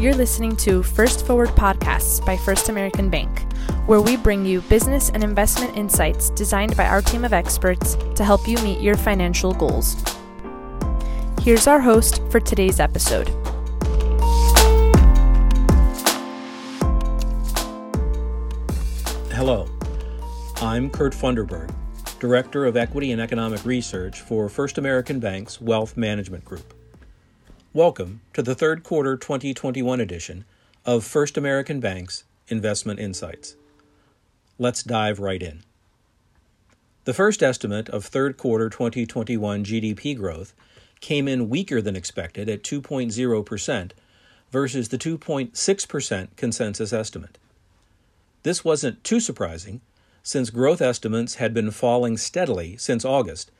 You're 0.00 0.14
listening 0.14 0.56
to 0.56 0.82
First 0.82 1.26
Forward 1.26 1.50
Podcasts 1.50 2.24
by 2.24 2.34
First 2.38 2.70
American 2.70 3.10
Bank, 3.10 3.42
where 3.84 4.00
we 4.00 4.16
bring 4.16 4.46
you 4.46 4.62
business 4.62 5.10
and 5.10 5.22
investment 5.22 5.76
insights 5.76 6.30
designed 6.30 6.74
by 6.74 6.86
our 6.86 7.02
team 7.02 7.22
of 7.22 7.34
experts 7.34 7.98
to 8.14 8.24
help 8.24 8.48
you 8.48 8.56
meet 8.62 8.80
your 8.80 8.96
financial 8.96 9.52
goals. 9.52 10.02
Here's 11.42 11.66
our 11.66 11.80
host 11.80 12.22
for 12.30 12.40
today's 12.40 12.80
episode. 12.80 13.28
Hello, 19.34 19.68
I'm 20.62 20.88
Kurt 20.88 21.12
Funderburg, 21.12 21.74
Director 22.18 22.64
of 22.64 22.78
Equity 22.78 23.12
and 23.12 23.20
Economic 23.20 23.66
Research 23.66 24.22
for 24.22 24.48
First 24.48 24.78
American 24.78 25.20
Bank's 25.20 25.60
Wealth 25.60 25.98
Management 25.98 26.46
Group. 26.46 26.79
Welcome 27.72 28.22
to 28.32 28.42
the 28.42 28.56
third 28.56 28.82
quarter 28.82 29.16
2021 29.16 30.00
edition 30.00 30.44
of 30.84 31.04
First 31.04 31.36
American 31.36 31.78
Bank's 31.78 32.24
Investment 32.48 32.98
Insights. 32.98 33.54
Let's 34.58 34.82
dive 34.82 35.20
right 35.20 35.40
in. 35.40 35.62
The 37.04 37.14
first 37.14 37.44
estimate 37.44 37.88
of 37.88 38.04
third 38.04 38.36
quarter 38.36 38.68
2021 38.70 39.62
GDP 39.62 40.16
growth 40.16 40.52
came 40.98 41.28
in 41.28 41.48
weaker 41.48 41.80
than 41.80 41.94
expected 41.94 42.48
at 42.48 42.64
2.0% 42.64 43.92
versus 44.50 44.88
the 44.88 44.98
2.6% 44.98 46.28
consensus 46.34 46.92
estimate. 46.92 47.38
This 48.42 48.64
wasn't 48.64 49.04
too 49.04 49.20
surprising 49.20 49.80
since 50.24 50.50
growth 50.50 50.82
estimates 50.82 51.36
had 51.36 51.54
been 51.54 51.70
falling 51.70 52.16
steadily 52.16 52.76
since 52.78 53.04
August 53.04 53.52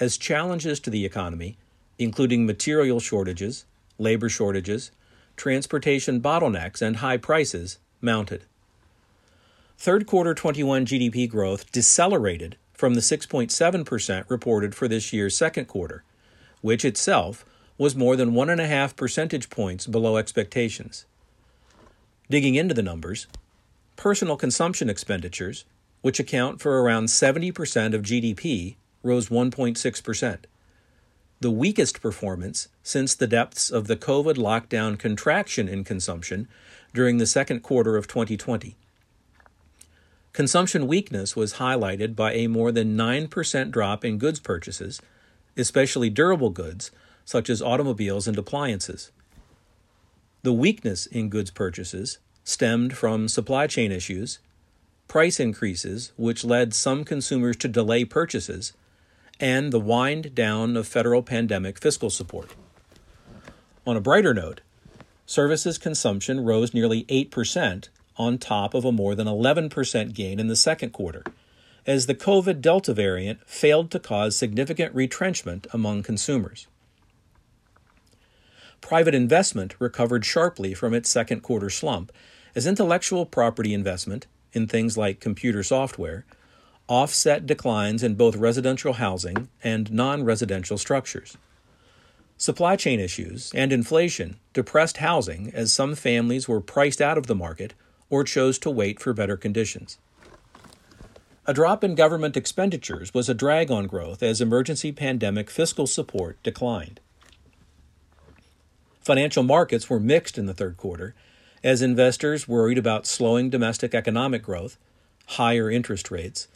as 0.00 0.16
challenges 0.16 0.80
to 0.80 0.88
the 0.88 1.04
economy 1.04 1.58
including 1.98 2.46
material 2.46 3.00
shortages, 3.00 3.64
labor 3.98 4.28
shortages, 4.28 4.90
transportation 5.36 6.20
bottlenecks, 6.20 6.80
and 6.80 6.96
high 6.96 7.16
prices, 7.16 7.78
mounted. 8.00 8.44
Third 9.76 10.06
quarter 10.06 10.34
21 10.34 10.86
GDP 10.86 11.28
growth 11.28 11.70
decelerated 11.70 12.56
from 12.72 12.94
the 12.94 13.00
6.7% 13.00 14.24
reported 14.28 14.74
for 14.74 14.88
this 14.88 15.12
year's 15.12 15.36
second 15.36 15.66
quarter, 15.66 16.04
which 16.60 16.84
itself 16.84 17.44
was 17.76 17.94
more 17.94 18.16
than 18.16 18.34
one 18.34 18.50
and 18.50 18.60
a 18.60 18.66
half 18.66 18.96
percentage 18.96 19.50
points 19.50 19.86
below 19.86 20.16
expectations. 20.16 21.06
Digging 22.30 22.56
into 22.56 22.74
the 22.74 22.82
numbers, 22.82 23.26
personal 23.96 24.36
consumption 24.36 24.90
expenditures, 24.90 25.64
which 26.02 26.20
account 26.20 26.60
for 26.60 26.82
around 26.82 27.06
70% 27.06 27.94
of 27.94 28.02
GDP, 28.02 28.76
rose 29.02 29.28
1.6% 29.28 30.38
the 31.40 31.50
weakest 31.50 32.00
performance 32.00 32.68
since 32.82 33.14
the 33.14 33.26
depths 33.26 33.70
of 33.70 33.86
the 33.86 33.96
COVID 33.96 34.34
lockdown 34.34 34.98
contraction 34.98 35.68
in 35.68 35.84
consumption 35.84 36.48
during 36.92 37.18
the 37.18 37.26
second 37.26 37.60
quarter 37.60 37.96
of 37.96 38.08
2020. 38.08 38.76
Consumption 40.32 40.86
weakness 40.86 41.36
was 41.36 41.54
highlighted 41.54 42.16
by 42.16 42.32
a 42.32 42.48
more 42.48 42.72
than 42.72 42.96
9% 42.96 43.70
drop 43.70 44.04
in 44.04 44.18
goods 44.18 44.40
purchases, 44.40 45.00
especially 45.56 46.10
durable 46.10 46.50
goods 46.50 46.90
such 47.24 47.50
as 47.50 47.60
automobiles 47.60 48.26
and 48.26 48.38
appliances. 48.38 49.10
The 50.42 50.52
weakness 50.52 51.06
in 51.06 51.28
goods 51.28 51.50
purchases 51.50 52.18
stemmed 52.42 52.96
from 52.96 53.28
supply 53.28 53.66
chain 53.66 53.92
issues, 53.92 54.38
price 55.08 55.38
increases, 55.38 56.12
which 56.16 56.44
led 56.44 56.72
some 56.72 57.04
consumers 57.04 57.56
to 57.58 57.68
delay 57.68 58.04
purchases 58.04 58.72
and 59.40 59.72
the 59.72 59.80
wind 59.80 60.34
down 60.34 60.76
of 60.76 60.86
federal 60.86 61.22
pandemic 61.22 61.78
fiscal 61.80 62.10
support. 62.10 62.54
On 63.86 63.96
a 63.96 64.00
brighter 64.00 64.34
note, 64.34 64.60
services 65.26 65.78
consumption 65.78 66.44
rose 66.44 66.74
nearly 66.74 67.04
8% 67.04 67.88
on 68.16 68.38
top 68.38 68.74
of 68.74 68.84
a 68.84 68.92
more 68.92 69.14
than 69.14 69.26
11% 69.26 70.12
gain 70.12 70.40
in 70.40 70.48
the 70.48 70.56
second 70.56 70.90
quarter, 70.90 71.22
as 71.86 72.06
the 72.06 72.14
COVID 72.14 72.60
Delta 72.60 72.92
variant 72.92 73.48
failed 73.48 73.90
to 73.92 74.00
cause 74.00 74.36
significant 74.36 74.94
retrenchment 74.94 75.66
among 75.72 76.02
consumers. 76.02 76.66
Private 78.80 79.14
investment 79.14 79.74
recovered 79.78 80.24
sharply 80.24 80.74
from 80.74 80.94
its 80.94 81.08
second 81.08 81.42
quarter 81.42 81.70
slump 81.70 82.12
as 82.54 82.66
intellectual 82.66 83.26
property 83.26 83.72
investment 83.72 84.26
in 84.52 84.66
things 84.66 84.96
like 84.96 85.20
computer 85.20 85.62
software 85.62 86.24
offset 86.88 87.46
declines 87.46 88.02
in 88.02 88.14
both 88.14 88.36
residential 88.36 88.94
housing 88.94 89.48
and 89.62 89.92
non 89.92 90.24
residential 90.24 90.78
structures. 90.78 91.36
Supply 92.36 92.76
chain 92.76 93.00
issues 93.00 93.52
and 93.54 93.72
inflation 93.72 94.36
depressed 94.52 94.98
housing 94.98 95.50
as 95.54 95.72
some 95.72 95.94
families 95.94 96.48
were 96.48 96.60
priced 96.60 97.00
out 97.00 97.18
of 97.18 97.26
the 97.26 97.34
market 97.34 97.74
or 98.10 98.24
chose 98.24 98.58
to 98.60 98.70
wait 98.70 99.00
for 99.00 99.12
better 99.12 99.36
conditions. 99.36 99.98
A 101.46 101.54
drop 101.54 101.82
in 101.82 101.94
government 101.94 102.36
expenditures 102.36 103.12
was 103.12 103.28
a 103.28 103.34
drag 103.34 103.70
on 103.70 103.86
growth 103.86 104.22
as 104.22 104.40
emergency 104.40 104.92
pandemic 104.92 105.50
fiscal 105.50 105.86
support 105.86 106.40
declined. 106.42 107.00
Financial 109.00 109.42
markets 109.42 109.88
were 109.88 109.98
mixed 109.98 110.36
in 110.36 110.46
the 110.46 110.54
third 110.54 110.76
quarter 110.76 111.14
as 111.64 111.82
investors 111.82 112.46
worried 112.46 112.78
about 112.78 113.06
slowing 113.06 113.50
domestic 113.50 113.94
economic 113.94 114.42
growth, 114.42 114.76
higher 115.26 115.70
interest 115.70 116.10
rates, 116.10 116.48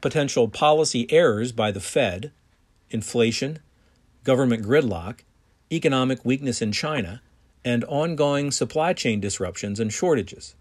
potential 0.00 0.48
policy 0.48 1.10
errors 1.10 1.52
by 1.52 1.70
the 1.70 1.80
Fed, 1.80 2.32
inflation, 2.90 3.58
government 4.22 4.64
gridlock, 4.64 5.20
economic 5.72 6.24
weakness 6.24 6.60
in 6.60 6.72
China, 6.72 7.22
and 7.64 7.84
ongoing 7.84 8.50
supply 8.50 8.92
chain 8.92 9.20
disruptions 9.20 9.80
and 9.80 9.92
shortages. 9.92 10.54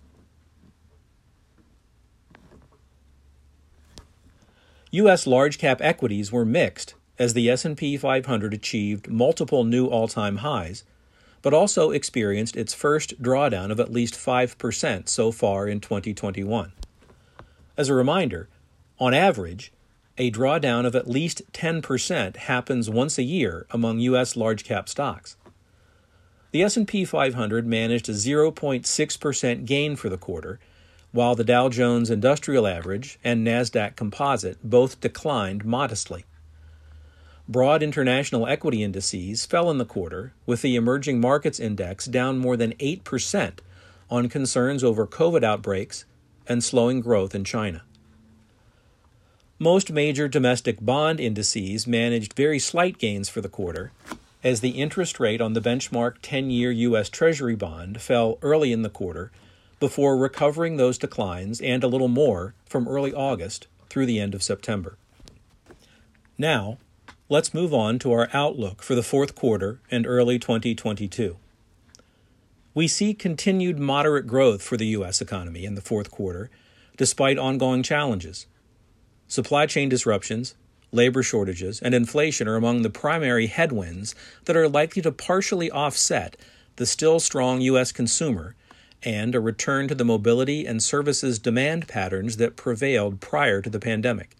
US 4.91 5.25
large 5.25 5.57
cap 5.57 5.81
equities 5.81 6.31
were 6.31 6.45
mixed 6.45 6.93
as 7.17 7.33
the 7.33 7.49
S&P 7.49 7.97
500 7.97 8.53
achieved 8.53 9.09
multiple 9.09 9.63
new 9.63 9.87
all-time 9.87 10.37
highs 10.37 10.83
but 11.43 11.53
also 11.53 11.91
experienced 11.91 12.55
its 12.55 12.73
first 12.73 13.21
drawdown 13.21 13.69
of 13.69 13.79
at 13.79 13.91
least 13.91 14.15
5% 14.15 15.09
so 15.09 15.31
far 15.31 15.67
in 15.67 15.79
2021. 15.79 16.71
As 17.77 17.89
a 17.89 17.93
reminder, 17.93 18.47
on 18.99 19.13
average, 19.13 19.71
a 20.17 20.31
drawdown 20.31 20.85
of 20.85 20.95
at 20.95 21.09
least 21.09 21.41
10% 21.53 22.35
happens 22.37 22.89
once 22.89 23.17
a 23.17 23.23
year 23.23 23.65
among 23.71 23.99
US 23.99 24.35
large 24.35 24.63
cap 24.63 24.87
stocks. 24.87 25.35
The 26.51 26.61
S&P 26.61 27.03
500 27.03 27.65
managed 27.65 28.07
a 28.09 28.11
0.6% 28.11 29.65
gain 29.65 29.95
for 29.95 30.09
the 30.09 30.17
quarter, 30.19 30.59
while 31.11 31.33
the 31.33 31.43
Dow 31.43 31.69
Jones 31.69 32.11
Industrial 32.11 32.67
Average 32.67 33.17
and 33.23 33.45
Nasdaq 33.45 33.95
Composite 33.95 34.57
both 34.63 34.99
declined 34.99 35.65
modestly. 35.65 36.25
Broad 37.49 37.81
international 37.81 38.47
equity 38.47 38.83
indices 38.83 39.45
fell 39.45 39.69
in 39.71 39.79
the 39.79 39.85
quarter, 39.85 40.33
with 40.45 40.61
the 40.61 40.75
emerging 40.75 41.19
markets 41.19 41.59
index 41.59 42.05
down 42.05 42.37
more 42.37 42.55
than 42.55 42.73
8% 42.73 43.59
on 44.09 44.29
concerns 44.29 44.83
over 44.83 45.07
COVID 45.07 45.43
outbreaks 45.43 46.05
and 46.47 46.63
slowing 46.63 47.01
growth 47.01 47.33
in 47.33 47.43
China. 47.43 47.83
Most 49.59 49.91
major 49.91 50.27
domestic 50.27 50.83
bond 50.83 51.19
indices 51.19 51.85
managed 51.85 52.33
very 52.33 52.57
slight 52.57 52.97
gains 52.97 53.29
for 53.29 53.39
the 53.39 53.49
quarter, 53.49 53.91
as 54.43 54.61
the 54.61 54.81
interest 54.81 55.19
rate 55.19 55.41
on 55.41 55.53
the 55.53 55.61
benchmark 55.61 56.15
10 56.23 56.49
year 56.49 56.71
U.S. 56.71 57.07
Treasury 57.07 57.55
bond 57.55 58.01
fell 58.01 58.39
early 58.41 58.73
in 58.73 58.81
the 58.81 58.89
quarter 58.89 59.31
before 59.79 60.17
recovering 60.17 60.77
those 60.77 60.97
declines 60.97 61.61
and 61.61 61.83
a 61.83 61.87
little 61.87 62.07
more 62.07 62.55
from 62.65 62.87
early 62.87 63.13
August 63.13 63.67
through 63.89 64.07
the 64.07 64.19
end 64.19 64.33
of 64.33 64.41
September. 64.41 64.97
Now, 66.35 66.79
let's 67.29 67.53
move 67.53 67.73
on 67.73 67.99
to 67.99 68.11
our 68.11 68.29
outlook 68.33 68.81
for 68.81 68.95
the 68.95 69.03
fourth 69.03 69.35
quarter 69.35 69.79
and 69.91 70.07
early 70.07 70.39
2022. 70.39 71.37
We 72.73 72.87
see 72.87 73.13
continued 73.13 73.77
moderate 73.77 74.25
growth 74.25 74.63
for 74.63 74.77
the 74.77 74.87
U.S. 74.87 75.21
economy 75.21 75.63
in 75.63 75.75
the 75.75 75.81
fourth 75.81 76.09
quarter, 76.09 76.49
despite 76.97 77.37
ongoing 77.37 77.83
challenges. 77.83 78.47
Supply 79.27 79.65
chain 79.65 79.89
disruptions, 79.89 80.55
labor 80.91 81.23
shortages, 81.23 81.81
and 81.81 81.93
inflation 81.93 82.47
are 82.47 82.55
among 82.55 82.81
the 82.81 82.89
primary 82.89 83.47
headwinds 83.47 84.15
that 84.45 84.55
are 84.55 84.69
likely 84.69 85.01
to 85.01 85.11
partially 85.11 85.71
offset 85.71 86.37
the 86.75 86.85
still 86.85 87.19
strong 87.19 87.61
U.S. 87.61 87.91
consumer 87.91 88.55
and 89.03 89.35
a 89.35 89.39
return 89.39 89.87
to 89.87 89.95
the 89.95 90.05
mobility 90.05 90.65
and 90.65 90.81
services 90.81 91.39
demand 91.39 91.87
patterns 91.87 92.37
that 92.37 92.55
prevailed 92.55 93.19
prior 93.19 93.61
to 93.61 93.69
the 93.69 93.79
pandemic. 93.79 94.35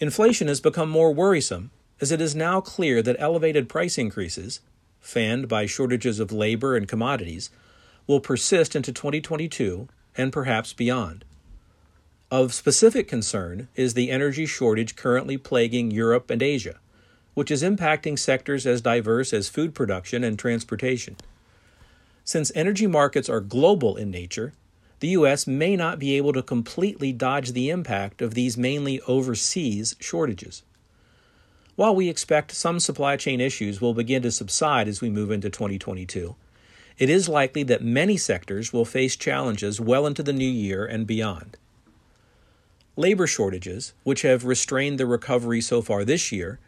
Inflation 0.00 0.48
has 0.48 0.60
become 0.60 0.90
more 0.90 1.12
worrisome 1.12 1.70
as 2.00 2.12
it 2.12 2.20
is 2.20 2.34
now 2.34 2.60
clear 2.60 3.00
that 3.02 3.16
elevated 3.18 3.68
price 3.68 3.96
increases, 3.96 4.60
fanned 5.00 5.48
by 5.48 5.64
shortages 5.64 6.20
of 6.20 6.32
labor 6.32 6.76
and 6.76 6.88
commodities, 6.88 7.50
will 8.06 8.20
persist 8.20 8.76
into 8.76 8.92
2022 8.92 9.88
and 10.16 10.32
perhaps 10.32 10.72
beyond. 10.72 11.24
Of 12.34 12.52
specific 12.52 13.06
concern 13.06 13.68
is 13.76 13.94
the 13.94 14.10
energy 14.10 14.44
shortage 14.44 14.96
currently 14.96 15.38
plaguing 15.38 15.92
Europe 15.92 16.30
and 16.30 16.42
Asia, 16.42 16.80
which 17.34 17.48
is 17.48 17.62
impacting 17.62 18.18
sectors 18.18 18.66
as 18.66 18.80
diverse 18.80 19.32
as 19.32 19.48
food 19.48 19.72
production 19.72 20.24
and 20.24 20.36
transportation. 20.36 21.16
Since 22.24 22.50
energy 22.56 22.88
markets 22.88 23.28
are 23.28 23.38
global 23.38 23.94
in 23.94 24.10
nature, 24.10 24.52
the 24.98 25.10
U.S. 25.10 25.46
may 25.46 25.76
not 25.76 26.00
be 26.00 26.16
able 26.16 26.32
to 26.32 26.42
completely 26.42 27.12
dodge 27.12 27.52
the 27.52 27.70
impact 27.70 28.20
of 28.20 28.34
these 28.34 28.58
mainly 28.58 29.00
overseas 29.02 29.94
shortages. 30.00 30.64
While 31.76 31.94
we 31.94 32.08
expect 32.08 32.50
some 32.50 32.80
supply 32.80 33.16
chain 33.16 33.40
issues 33.40 33.80
will 33.80 33.94
begin 33.94 34.22
to 34.22 34.32
subside 34.32 34.88
as 34.88 35.00
we 35.00 35.08
move 35.08 35.30
into 35.30 35.50
2022, 35.50 36.34
it 36.98 37.08
is 37.08 37.28
likely 37.28 37.62
that 37.62 37.84
many 37.84 38.16
sectors 38.16 38.72
will 38.72 38.84
face 38.84 39.14
challenges 39.14 39.80
well 39.80 40.04
into 40.04 40.24
the 40.24 40.32
new 40.32 40.50
year 40.50 40.84
and 40.84 41.06
beyond. 41.06 41.58
Labor 42.96 43.26
shortages, 43.26 43.92
which 44.04 44.22
have 44.22 44.44
restrained 44.44 44.98
the 44.98 45.06
recovery 45.06 45.60
so 45.60 45.82
far 45.82 46.04
this 46.04 46.30
year, 46.30 46.60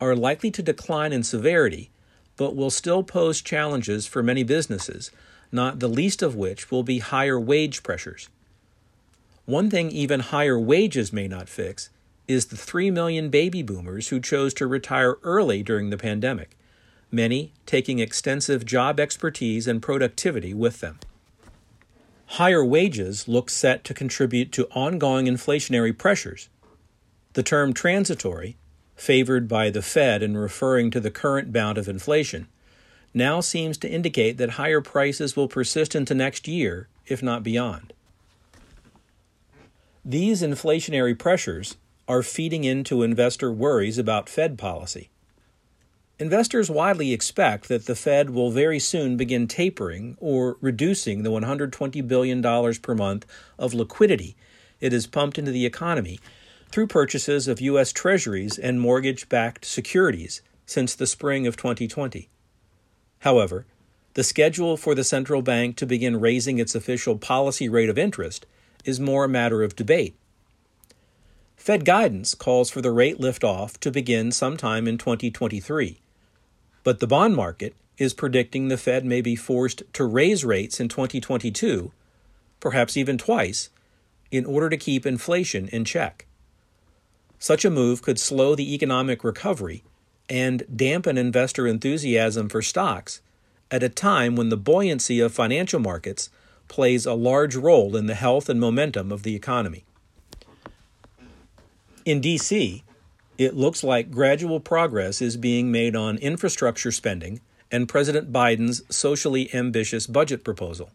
are 0.00 0.16
likely 0.16 0.50
to 0.50 0.62
decline 0.62 1.12
in 1.12 1.22
severity, 1.22 1.90
but 2.36 2.56
will 2.56 2.70
still 2.70 3.02
pose 3.02 3.42
challenges 3.42 4.06
for 4.06 4.22
many 4.22 4.42
businesses, 4.42 5.10
not 5.52 5.80
the 5.80 5.88
least 5.88 6.22
of 6.22 6.34
which 6.34 6.70
will 6.70 6.82
be 6.82 6.98
higher 6.98 7.38
wage 7.38 7.82
pressures. 7.82 8.28
One 9.44 9.68
thing 9.68 9.90
even 9.90 10.20
higher 10.20 10.58
wages 10.58 11.12
may 11.12 11.28
not 11.28 11.48
fix 11.50 11.90
is 12.26 12.46
the 12.46 12.56
3 12.56 12.90
million 12.90 13.28
baby 13.28 13.62
boomers 13.62 14.08
who 14.08 14.18
chose 14.18 14.54
to 14.54 14.66
retire 14.66 15.18
early 15.22 15.62
during 15.62 15.90
the 15.90 15.98
pandemic, 15.98 16.56
many 17.10 17.52
taking 17.66 17.98
extensive 17.98 18.64
job 18.64 18.98
expertise 18.98 19.68
and 19.68 19.82
productivity 19.82 20.54
with 20.54 20.80
them. 20.80 20.98
Higher 22.34 22.64
wages 22.64 23.28
look 23.28 23.48
set 23.48 23.84
to 23.84 23.94
contribute 23.94 24.50
to 24.50 24.66
ongoing 24.72 25.26
inflationary 25.26 25.96
pressures. 25.96 26.48
The 27.34 27.44
term 27.44 27.72
transitory, 27.72 28.56
favored 28.96 29.46
by 29.46 29.70
the 29.70 29.82
Fed 29.82 30.20
in 30.20 30.36
referring 30.36 30.90
to 30.90 31.00
the 31.00 31.12
current 31.12 31.52
bout 31.52 31.78
of 31.78 31.88
inflation, 31.88 32.48
now 33.14 33.38
seems 33.38 33.78
to 33.78 33.88
indicate 33.88 34.36
that 34.38 34.58
higher 34.58 34.80
prices 34.80 35.36
will 35.36 35.46
persist 35.46 35.94
into 35.94 36.12
next 36.12 36.48
year, 36.48 36.88
if 37.06 37.22
not 37.22 37.44
beyond. 37.44 37.92
These 40.04 40.42
inflationary 40.42 41.16
pressures 41.16 41.76
are 42.08 42.24
feeding 42.24 42.64
into 42.64 43.04
investor 43.04 43.52
worries 43.52 43.96
about 43.96 44.28
Fed 44.28 44.58
policy. 44.58 45.08
Investors 46.16 46.70
widely 46.70 47.12
expect 47.12 47.66
that 47.66 47.86
the 47.86 47.96
Fed 47.96 48.30
will 48.30 48.52
very 48.52 48.78
soon 48.78 49.16
begin 49.16 49.48
tapering 49.48 50.16
or 50.20 50.56
reducing 50.60 51.24
the 51.24 51.30
$120 51.30 52.06
billion 52.06 52.40
per 52.80 52.94
month 52.94 53.26
of 53.58 53.74
liquidity 53.74 54.36
it 54.80 54.92
has 54.92 55.08
pumped 55.08 55.38
into 55.38 55.50
the 55.50 55.66
economy 55.66 56.20
through 56.70 56.86
purchases 56.86 57.48
of 57.48 57.60
U.S. 57.60 57.92
Treasuries 57.92 58.58
and 58.58 58.80
mortgage 58.80 59.28
backed 59.28 59.64
securities 59.64 60.40
since 60.66 60.94
the 60.94 61.06
spring 61.06 61.48
of 61.48 61.56
2020. 61.56 62.28
However, 63.20 63.66
the 64.14 64.22
schedule 64.22 64.76
for 64.76 64.94
the 64.94 65.02
central 65.02 65.42
bank 65.42 65.76
to 65.76 65.86
begin 65.86 66.20
raising 66.20 66.58
its 66.60 66.76
official 66.76 67.18
policy 67.18 67.68
rate 67.68 67.88
of 67.88 67.98
interest 67.98 68.46
is 68.84 69.00
more 69.00 69.24
a 69.24 69.28
matter 69.28 69.64
of 69.64 69.74
debate. 69.74 70.14
Fed 71.56 71.84
guidance 71.84 72.34
calls 72.34 72.70
for 72.70 72.80
the 72.80 72.92
rate 72.92 73.18
liftoff 73.18 73.78
to 73.78 73.90
begin 73.90 74.30
sometime 74.30 74.86
in 74.86 74.98
2023, 74.98 75.98
but 76.84 77.00
the 77.00 77.06
bond 77.06 77.34
market 77.34 77.74
is 77.98 78.14
predicting 78.14 78.68
the 78.68 78.76
Fed 78.76 79.04
may 79.04 79.20
be 79.20 79.34
forced 79.34 79.82
to 79.94 80.04
raise 80.04 80.44
rates 80.44 80.78
in 80.78 80.88
2022, 80.88 81.90
perhaps 82.60 82.96
even 82.96 83.18
twice, 83.18 83.70
in 84.30 84.44
order 84.44 84.68
to 84.68 84.76
keep 84.76 85.06
inflation 85.06 85.68
in 85.68 85.84
check. 85.84 86.26
Such 87.38 87.64
a 87.64 87.70
move 87.70 88.02
could 88.02 88.18
slow 88.18 88.54
the 88.54 88.74
economic 88.74 89.24
recovery 89.24 89.82
and 90.28 90.64
dampen 90.74 91.18
investor 91.18 91.66
enthusiasm 91.66 92.48
for 92.48 92.62
stocks 92.62 93.20
at 93.70 93.82
a 93.82 93.88
time 93.88 94.36
when 94.36 94.48
the 94.48 94.56
buoyancy 94.56 95.20
of 95.20 95.32
financial 95.32 95.80
markets 95.80 96.30
plays 96.68 97.06
a 97.06 97.14
large 97.14 97.54
role 97.56 97.96
in 97.96 98.06
the 98.06 98.14
health 98.14 98.48
and 98.48 98.60
momentum 98.60 99.12
of 99.12 99.22
the 99.22 99.34
economy. 99.34 99.84
In 102.04 102.20
D.C., 102.20 102.82
it 103.36 103.54
looks 103.54 103.82
like 103.82 104.10
gradual 104.10 104.60
progress 104.60 105.20
is 105.20 105.36
being 105.36 105.72
made 105.72 105.96
on 105.96 106.18
infrastructure 106.18 106.92
spending 106.92 107.40
and 107.70 107.88
President 107.88 108.32
Biden's 108.32 108.82
socially 108.94 109.52
ambitious 109.54 110.06
budget 110.06 110.44
proposal. 110.44 110.90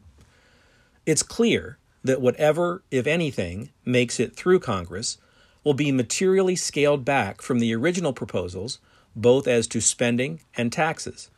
It's 1.05 1.23
clear 1.23 1.77
that 2.03 2.21
whatever, 2.21 2.83
if 2.91 3.05
anything, 3.05 3.71
makes 3.83 4.19
it 4.19 4.35
through 4.35 4.59
Congress 4.59 5.17
will 5.63 5.73
be 5.73 5.91
materially 5.91 6.55
scaled 6.55 7.03
back 7.03 7.41
from 7.41 7.59
the 7.59 7.75
original 7.75 8.13
proposals, 8.13 8.79
both 9.15 9.47
as 9.47 9.67
to 9.67 9.81
spending 9.81 10.39
and 10.55 10.71
taxes. 10.71 11.29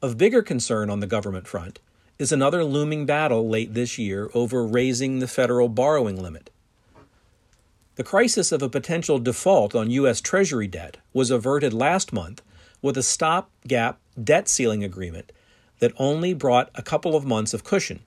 Of 0.00 0.18
bigger 0.18 0.42
concern 0.42 0.90
on 0.90 1.00
the 1.00 1.06
government 1.08 1.48
front 1.48 1.80
is 2.18 2.30
another 2.30 2.62
looming 2.62 3.06
battle 3.06 3.48
late 3.48 3.74
this 3.74 3.98
year 3.98 4.30
over 4.34 4.64
raising 4.64 5.18
the 5.18 5.26
federal 5.26 5.68
borrowing 5.68 6.22
limit. 6.22 6.50
The 7.96 8.04
crisis 8.04 8.52
of 8.52 8.62
a 8.62 8.68
potential 8.68 9.18
default 9.18 9.74
on 9.74 9.90
U.S. 9.90 10.20
Treasury 10.20 10.66
debt 10.66 10.98
was 11.14 11.30
averted 11.30 11.72
last 11.72 12.12
month 12.12 12.42
with 12.82 12.98
a 12.98 13.02
stopgap 13.02 13.98
debt 14.22 14.48
ceiling 14.48 14.84
agreement 14.84 15.32
that 15.78 15.94
only 15.96 16.34
brought 16.34 16.70
a 16.74 16.82
couple 16.82 17.16
of 17.16 17.24
months 17.24 17.54
of 17.54 17.64
cushion. 17.64 18.00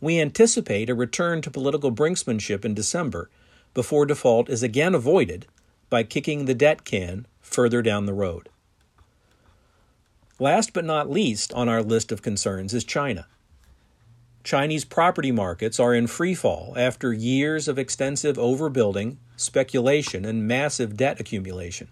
We 0.00 0.20
anticipate 0.20 0.90
a 0.90 0.94
return 0.96 1.42
to 1.42 1.50
political 1.50 1.92
brinksmanship 1.92 2.64
in 2.64 2.74
December 2.74 3.30
before 3.72 4.04
default 4.04 4.48
is 4.48 4.64
again 4.64 4.96
avoided 4.96 5.46
by 5.88 6.02
kicking 6.02 6.44
the 6.44 6.54
debt 6.54 6.84
can 6.84 7.26
further 7.40 7.82
down 7.82 8.06
the 8.06 8.12
road. 8.12 8.48
Last 10.40 10.72
but 10.72 10.84
not 10.84 11.08
least 11.08 11.52
on 11.52 11.68
our 11.68 11.82
list 11.82 12.10
of 12.10 12.20
concerns 12.20 12.74
is 12.74 12.82
China. 12.82 13.28
Chinese 14.44 14.84
property 14.84 15.32
markets 15.32 15.80
are 15.80 15.94
in 15.94 16.06
free 16.06 16.34
fall 16.34 16.74
after 16.76 17.14
years 17.14 17.66
of 17.66 17.78
extensive 17.78 18.36
overbuilding, 18.36 19.16
speculation, 19.36 20.26
and 20.26 20.46
massive 20.46 20.98
debt 20.98 21.18
accumulation. 21.18 21.88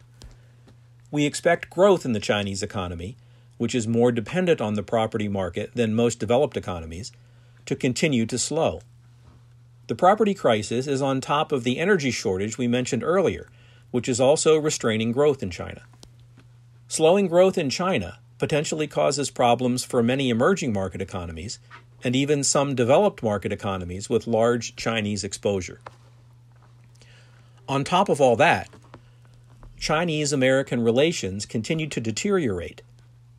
We 1.11 1.25
expect 1.25 1.71
growth 1.71 2.05
in 2.05 2.13
the 2.13 2.21
Chinese 2.21 2.63
economy, 2.63 3.17
which 3.57 3.75
is 3.75 3.89
more 3.89 4.13
dependent 4.13 4.61
on 4.61 4.75
the 4.75 4.83
property 4.83 5.29
market 5.29 5.71
than 5.75 5.95
most 5.95 6.19
developed 6.19 6.59
economies, 6.59 7.11
to 7.65 7.75
continue 7.75 8.27
to 8.27 8.39
slow. 8.39 8.83
The 9.87 9.95
property 9.95 10.35
crisis 10.35 10.87
is 10.87 11.01
on 11.01 11.23
top 11.23 11.53
of 11.53 11.65
the 11.65 11.79
energy 11.79 12.11
shortage 12.11 12.59
we 12.59 12.69
mentioned 12.69 13.03
earlier, 13.03 13.49
which 13.93 14.11
is 14.11 14.21
also 14.21 14.59
restraining 14.59 15.13
growth 15.13 15.43
in 15.43 15.51
China. 15.51 15.85
Slowing 16.87 17.29
growth 17.29 17.57
in 17.57 17.71
China 17.71 18.19
potentially 18.37 18.87
causes 18.87 19.31
problems 19.31 19.85
for 19.85 20.03
many 20.03 20.29
emerging 20.29 20.73
market 20.73 21.01
economies 21.01 21.59
and 22.05 22.17
even 22.17 22.43
some 22.44 22.75
developed 22.75 23.23
market 23.23 23.53
economies 23.53 24.09
with 24.09 24.27
large 24.27 24.77
Chinese 24.77 25.25
exposure. 25.25 25.81
On 27.69 27.85
top 27.85 28.09
of 28.09 28.21
all 28.21 28.37
that, 28.37 28.69
Chinese 29.79 30.32
American 30.32 30.82
relations 30.82 31.47
continue 31.47 31.89
to 31.89 32.01
deteriorate, 32.01 32.82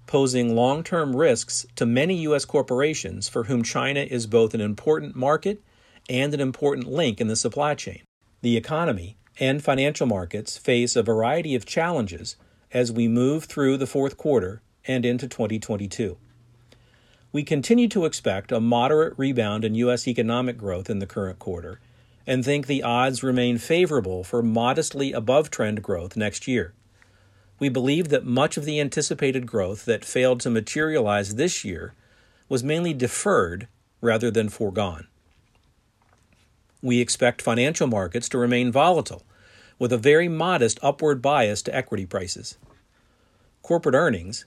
posing 0.08 0.56
long 0.56 0.84
term 0.84 1.16
risks 1.16 1.66
to 1.76 1.86
many 1.86 2.16
U.S. 2.24 2.46
corporations 2.46 3.30
for 3.30 3.46
whom 3.46 3.64
China 3.64 4.02
is 4.02 4.28
both 4.28 4.54
an 4.54 4.62
important 4.62 5.16
market 5.16 5.62
and 6.10 6.34
an 6.34 6.40
important 6.40 6.88
link 6.88 7.22
in 7.22 7.28
the 7.28 7.36
supply 7.36 7.76
chain. 7.76 8.02
The 8.42 8.58
economy 8.58 9.18
and 9.40 9.64
financial 9.64 10.06
markets 10.06 10.58
face 10.58 10.96
a 10.96 11.04
variety 11.04 11.56
of 11.56 11.66
challenges 11.66 12.36
as 12.72 12.92
we 12.92 13.08
move 13.08 13.46
through 13.46 13.78
the 13.78 13.88
fourth 13.88 14.18
quarter 14.18 14.62
and 14.86 15.06
into 15.06 15.28
2022. 15.28 16.18
We 17.34 17.44
continue 17.44 17.88
to 17.90 18.06
expect 18.06 18.52
a 18.52 18.62
moderate 18.62 19.16
rebound 19.18 19.66
in 19.66 19.74
U.S. 19.76 20.08
economic 20.08 20.56
growth 20.56 20.88
in 20.88 21.00
the 21.00 21.08
current 21.08 21.40
quarter 21.40 21.80
and 22.28 22.46
think 22.46 22.68
the 22.68 22.84
odds 22.84 23.24
remain 23.24 23.58
favorable 23.58 24.24
for 24.24 24.44
modestly 24.44 25.12
above 25.12 25.50
trend 25.50 25.82
growth 25.82 26.16
next 26.16 26.48
year. 26.48 26.74
We 27.58 27.70
believe 27.70 28.10
that 28.10 28.24
much 28.24 28.56
of 28.56 28.66
the 28.66 28.80
anticipated 28.80 29.48
growth 29.48 29.86
that 29.86 30.06
failed 30.06 30.42
to 30.42 30.52
materialize 30.52 31.34
this 31.34 31.66
year 31.66 31.96
was 32.50 32.64
mainly 32.64 32.94
deferred 32.94 33.68
rather 34.00 34.30
than 34.30 34.50
foregone. 34.50 35.08
We 36.84 37.00
expect 37.00 37.42
financial 37.42 37.88
markets 37.88 38.30
to 38.30 38.38
remain 38.38 38.72
volatile, 38.72 39.24
with 39.80 39.92
a 39.92 39.98
very 39.98 40.28
modest 40.28 40.78
upward 40.84 41.22
bias 41.22 41.64
to 41.64 41.76
equity 41.76 42.06
prices. 42.06 42.58
Corporate 43.64 43.96
earnings, 43.96 44.46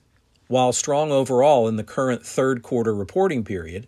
while 0.48 0.72
strong 0.72 1.10
overall 1.10 1.66
in 1.68 1.76
the 1.76 1.84
current 1.84 2.24
third 2.24 2.62
quarter 2.62 2.94
reporting 2.94 3.44
period, 3.44 3.86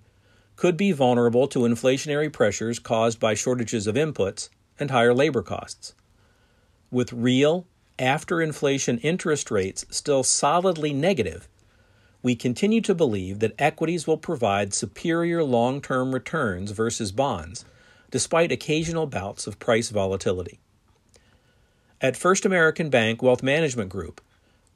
could 0.57 0.77
be 0.77 0.91
vulnerable 0.91 1.47
to 1.47 1.61
inflationary 1.61 2.33
pressures 2.33 2.79
caused 2.79 3.21
by 3.21 3.35
shortages 3.35 3.87
of 3.87 3.95
inputs 3.95 4.49
and 4.79 4.91
higher 4.91 5.15
labor 5.15 5.43
costs. 5.43 5.95
With 6.91 7.13
real, 7.13 7.67
after 7.99 8.41
inflation 8.41 8.99
interest 8.99 9.51
rates 9.51 9.85
still 9.91 10.23
solidly 10.23 10.93
negative, 10.93 11.49
we 12.23 12.35
continue 12.35 12.81
to 12.81 12.95
believe 12.95 13.39
that 13.39 13.55
equities 13.59 14.07
will 14.07 14.17
provide 14.17 14.75
superior 14.75 15.45
long 15.45 15.81
term 15.81 16.13
returns 16.13 16.73
versus 16.73 17.13
bonds, 17.13 17.65
despite 18.11 18.51
occasional 18.51 19.07
bouts 19.07 19.47
of 19.47 19.59
price 19.59 19.91
volatility. 19.91 20.59
At 22.01 22.17
First 22.17 22.45
American 22.45 22.91
Bank 22.91 23.23
Wealth 23.23 23.43
Management 23.43 23.91
Group, 23.91 24.21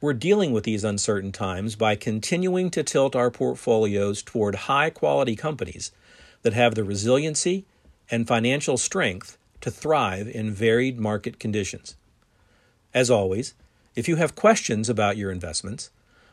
We're 0.03 0.15
dealing 0.15 0.51
with 0.51 0.65
these 0.65 0.83
uncertain 0.83 1.31
times 1.31 1.77
by 1.77 1.95
continuing 1.95 2.71
to 2.73 2.83
tilt 2.83 3.15
our 3.15 3.31
portfolios 3.31 4.21
toward 4.21 4.67
high 4.67 4.91
quality 4.91 5.37
companies 5.37 5.93
that 6.43 6.55
have 6.55 6.75
the 6.75 6.83
resiliency 6.83 7.67
and 8.11 8.27
financial 8.27 8.77
strength 8.77 9.39
to 9.61 9.71
thrive 9.71 10.27
in 10.27 10.51
varied 10.51 10.99
market 10.99 11.39
conditions. 11.39 11.95
As 12.93 13.13
always, 13.13 13.55
if 13.95 14.09
you 14.09 14.17
have 14.17 14.35
questions 14.35 14.89
about 14.89 15.17
your 15.17 15.31
investments, 15.31 15.91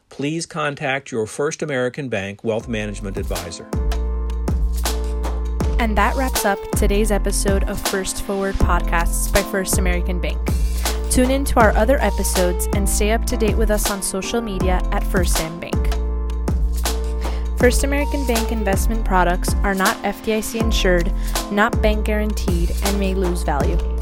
please 0.09 0.47
contact 0.47 1.11
your 1.11 1.27
First 1.27 1.61
American 1.61 2.09
Bank 2.09 2.43
Wealth 2.43 2.67
Management 2.67 3.17
Advisor. 3.17 3.69
And 5.79 5.95
that 5.95 6.15
wraps 6.15 6.43
up 6.43 6.57
today's 6.71 7.11
episode 7.11 7.65
of 7.65 7.79
First 7.79 8.23
Forward 8.23 8.55
Podcasts 8.55 9.31
by 9.31 9.43
First 9.43 9.77
American 9.77 10.19
Bank. 10.19 10.39
Tune 11.09 11.31
in 11.31 11.43
to 11.45 11.59
our 11.59 11.75
other 11.75 11.97
episodes 12.01 12.67
and 12.73 12.87
stay 12.87 13.11
up 13.11 13.25
to 13.25 13.35
date 13.35 13.57
with 13.57 13.71
us 13.71 13.89
on 13.89 14.01
social 14.01 14.41
media 14.41 14.79
at 14.91 15.03
First 15.03 15.39
Am 15.39 15.59
Bank. 15.59 15.75
First 17.57 17.83
American 17.83 18.25
Bank 18.27 18.51
investment 18.51 19.03
products 19.03 19.53
are 19.63 19.73
not 19.73 19.97
FDIC 20.03 20.61
insured, 20.61 21.11
not 21.51 21.81
bank 21.81 22.05
guaranteed, 22.05 22.71
and 22.83 22.99
may 22.99 23.15
lose 23.15 23.43
value. 23.43 23.98